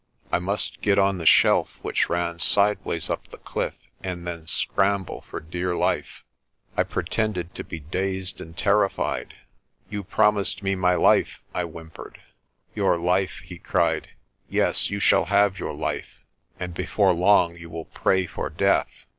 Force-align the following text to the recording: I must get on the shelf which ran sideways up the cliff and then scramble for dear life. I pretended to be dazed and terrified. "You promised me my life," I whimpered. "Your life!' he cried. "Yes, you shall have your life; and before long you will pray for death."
I 0.31 0.39
must 0.39 0.81
get 0.81 0.97
on 0.97 1.19
the 1.19 1.27
shelf 1.27 1.77
which 1.83 2.09
ran 2.09 2.39
sideways 2.39 3.07
up 3.07 3.27
the 3.27 3.37
cliff 3.37 3.75
and 4.03 4.25
then 4.25 4.47
scramble 4.47 5.21
for 5.21 5.39
dear 5.39 5.75
life. 5.75 6.23
I 6.75 6.81
pretended 6.81 7.53
to 7.53 7.63
be 7.63 7.81
dazed 7.81 8.41
and 8.41 8.57
terrified. 8.57 9.35
"You 9.91 10.03
promised 10.03 10.63
me 10.63 10.73
my 10.73 10.95
life," 10.95 11.39
I 11.53 11.65
whimpered. 11.65 12.17
"Your 12.73 12.97
life!' 12.97 13.41
he 13.45 13.59
cried. 13.59 14.09
"Yes, 14.49 14.89
you 14.89 14.99
shall 14.99 15.25
have 15.25 15.59
your 15.59 15.71
life; 15.73 16.25
and 16.59 16.73
before 16.73 17.13
long 17.13 17.55
you 17.55 17.69
will 17.69 17.85
pray 17.85 18.25
for 18.25 18.49
death." 18.49 18.89